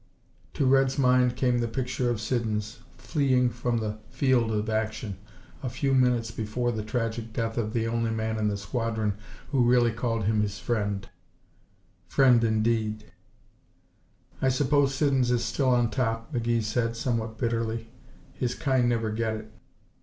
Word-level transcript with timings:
To 0.55 0.65
Red's 0.65 0.97
mind 0.97 1.35
came 1.35 1.59
the 1.59 1.67
picture 1.67 2.09
of 2.09 2.19
Siddons, 2.19 2.79
fleeing 2.97 3.51
from 3.51 3.77
the 3.77 3.99
field 4.09 4.51
of 4.51 4.67
action 4.67 5.19
a 5.61 5.69
few 5.69 5.93
minutes 5.93 6.31
before 6.31 6.71
the 6.71 6.81
tragic 6.81 7.31
death 7.33 7.55
of 7.55 7.71
the 7.71 7.85
only 7.87 8.09
man 8.09 8.39
in 8.39 8.47
the 8.47 8.57
squadron 8.57 9.13
who 9.51 9.63
really 9.63 9.91
called 9.91 10.23
him 10.23 10.41
friend. 10.47 11.07
Friend, 12.07 12.43
indeed! 12.43 13.11
"I 14.41 14.49
suppose 14.49 14.95
Siddons 14.95 15.29
is 15.29 15.43
still 15.45 15.69
on 15.69 15.91
top," 15.91 16.33
McGee 16.33 16.63
said, 16.63 16.95
somewhat 16.95 17.37
bitterly. 17.37 17.91
"His 18.33 18.55
kind 18.55 18.89
never 18.89 19.11
get 19.11 19.35
it." 19.35 19.51